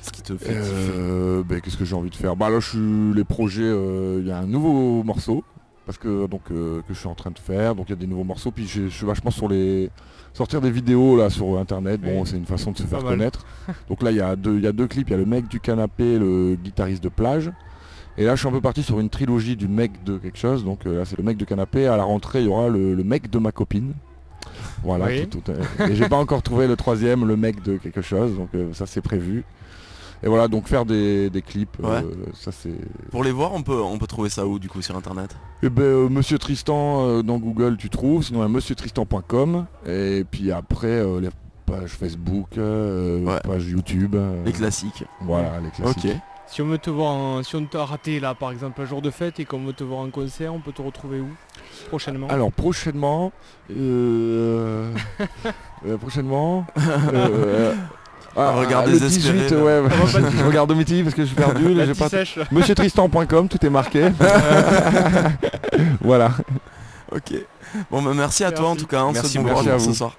Qu'est-ce 0.00 0.12
qui 0.12 0.22
te 0.22 0.36
fait 0.36 0.54
Euh, 0.54 1.42
ben, 1.44 1.60
Qu'est-ce 1.60 1.76
que 1.76 1.84
j'ai 1.84 1.94
envie 1.96 2.10
de 2.10 2.14
faire? 2.16 2.36
Bah 2.36 2.50
là 2.50 2.60
je 2.60 2.68
suis 2.70 3.14
les 3.16 3.24
projets, 3.24 3.62
euh, 3.64 4.18
il 4.20 4.26
y 4.26 4.30
a 4.30 4.38
un 4.38 4.46
nouveau 4.46 5.02
morceau 5.02 5.44
parce 5.86 5.98
que 5.98 6.26
donc 6.26 6.42
euh, 6.50 6.82
que 6.86 6.92
je 6.94 6.98
suis 6.98 7.08
en 7.08 7.14
train 7.14 7.30
de 7.30 7.38
faire, 7.38 7.74
donc 7.74 7.86
il 7.88 7.90
y 7.90 7.94
a 7.94 7.96
des 7.96 8.06
nouveaux 8.06 8.24
morceaux, 8.24 8.50
puis 8.50 8.66
je 8.66 8.88
suis 8.88 9.06
vachement 9.06 9.30
sur 9.30 9.48
les 9.48 9.90
sortir 10.34 10.60
des 10.60 10.70
vidéos 10.70 11.16
là 11.16 11.30
sur 11.30 11.58
internet, 11.58 12.00
bon 12.00 12.20
Oui. 12.22 12.28
c'est 12.30 12.36
une 12.36 12.44
façon 12.46 12.72
de 12.72 12.76
se 12.78 12.82
faire 12.82 13.02
mal. 13.02 13.12
connaître. 13.16 13.46
donc 13.88 14.02
là 14.02 14.10
il 14.10 14.16
y 14.18 14.20
a 14.20 14.36
deux 14.36 14.56
il 14.56 14.64
y 14.64 14.66
a 14.66 14.72
deux 14.72 14.86
clips, 14.86 15.08
il 15.08 15.12
y 15.12 15.14
a 15.14 15.18
le 15.18 15.24
mec 15.26 15.48
du 15.48 15.58
canapé, 15.60 16.18
le 16.18 16.56
guitariste 16.56 17.02
de 17.02 17.08
plage. 17.08 17.50
Et 18.18 18.24
là 18.24 18.34
je 18.34 18.40
suis 18.40 18.48
un 18.48 18.52
peu 18.52 18.60
parti 18.60 18.82
sur 18.82 18.98
une 19.00 19.08
trilogie 19.08 19.56
du 19.56 19.68
mec 19.68 20.02
de 20.04 20.18
quelque 20.18 20.38
chose, 20.38 20.64
donc 20.64 20.80
euh, 20.86 20.98
là 20.98 21.04
c'est 21.04 21.16
le 21.16 21.22
mec 21.24 21.36
de 21.36 21.44
canapé, 21.44 21.86
à 21.86 21.96
la 21.96 22.02
rentrée 22.04 22.40
il 22.40 22.46
y 22.46 22.48
aura 22.48 22.68
le, 22.68 22.94
le 22.94 23.04
mec 23.04 23.30
de 23.30 23.38
ma 23.38 23.52
copine. 23.52 23.92
Voilà, 24.82 25.06
Oui. 25.06 25.26
tout- 25.28 25.40
tout, 25.40 25.52
euh, 25.52 25.86
et 25.88 25.94
j'ai 25.94 26.08
pas 26.08 26.16
encore 26.16 26.42
trouvé 26.42 26.66
le 26.66 26.74
troisième, 26.76 27.24
le 27.26 27.36
mec 27.36 27.62
de 27.62 27.76
quelque 27.76 28.02
chose, 28.02 28.34
donc 28.36 28.48
euh, 28.54 28.72
ça 28.72 28.86
c'est 28.86 29.00
prévu. 29.02 29.44
Et 30.24 30.26
voilà, 30.28 30.48
donc 30.48 30.66
faire 30.66 30.84
des, 30.84 31.30
des 31.30 31.42
clips, 31.42 31.76
euh, 31.84 32.02
ça 32.34 32.50
c'est... 32.50 32.74
Pour 33.12 33.22
les 33.22 33.30
voir 33.30 33.52
on 33.54 33.62
peut 33.62 33.80
on 33.80 33.98
peut 33.98 34.08
trouver 34.08 34.28
ça 34.30 34.46
où 34.48 34.58
du 34.58 34.68
coup 34.68 34.82
sur 34.82 34.96
internet? 34.96 35.36
Eh 35.62 35.68
ben, 35.68 35.82
euh, 35.84 36.08
Monsieur 36.08 36.38
Tristan 36.38 37.06
euh, 37.06 37.22
dans 37.22 37.38
Google 37.38 37.76
tu 37.76 37.88
trouves, 37.88 38.24
sinon 38.24 38.42
à 38.42 38.48
monsieurtristan.com 38.48 39.66
et 39.86 40.24
puis 40.28 40.50
après 40.50 40.88
euh, 40.88 41.20
les 41.20 41.28
pages 41.66 41.90
Facebook, 41.92 42.48
euh, 42.58 43.22
Ouais. 43.24 43.38
page 43.44 43.68
YouTube, 43.68 44.16
euh, 44.16 44.44
Les 44.44 44.52
classiques. 44.52 45.04
voilà 45.20 45.60
les 45.60 45.70
classiques. 45.70 46.04
Ok. 46.04 46.16
Si 46.50 46.62
on 46.62 46.66
veut 46.66 46.78
te 46.78 46.90
voir, 46.90 47.12
en- 47.12 47.42
si 47.42 47.54
on 47.56 47.64
t'a 47.66 47.84
raté 47.84 48.20
là 48.20 48.34
par 48.34 48.50
exemple 48.50 48.80
un 48.80 48.84
jour 48.86 49.02
de 49.02 49.10
fête 49.10 49.38
et 49.38 49.44
qu'on 49.44 49.64
veut 49.64 49.72
te 49.74 49.84
voir 49.84 50.00
en 50.00 50.10
concert, 50.10 50.52
on 50.54 50.60
peut 50.60 50.72
te 50.72 50.82
retrouver 50.82 51.20
où 51.20 51.28
prochainement? 51.88 52.26
Alors 52.28 52.50
prochainement, 52.52 53.32
euh, 53.70 54.90
euh, 55.86 55.96
prochainement, 55.98 56.66
euh, 57.12 57.74
ah, 58.36 58.52
Regard 58.52 58.86
le 58.86 58.92
désespéré, 58.92 59.38
18, 59.48 59.50
là. 59.50 59.62
ouais, 59.82 59.90
je 60.38 60.44
regarde 60.44 60.70
au 60.70 60.74
parce 60.74 61.14
que 61.14 61.22
je 61.22 61.26
suis 61.26 61.36
perdu, 61.36 61.74
La 61.74 61.86
j'ai 61.86 61.94
pas... 61.94 62.08
sèche. 62.08 62.38
Monsieurtristan.com, 62.50 63.48
tout 63.48 63.64
est 63.66 63.70
marqué. 63.70 64.10
voilà. 66.00 66.30
Ok. 67.12 67.34
Bon 67.90 68.02
bah 68.02 68.12
merci 68.14 68.44
à 68.44 68.52
toi 68.52 68.68
en 68.70 68.76
tout 68.76 68.86
cas. 68.86 69.06
Te 69.08 69.12
Merci, 69.12 69.38
bon 69.38 69.44
merci 69.44 69.68
à 69.68 69.72
pour 69.72 69.80
ce 69.80 69.88
vous. 69.88 69.94
soir. 69.94 70.16